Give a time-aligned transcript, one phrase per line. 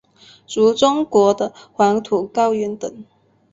[0.55, 2.91] 如中国的黄土高原等。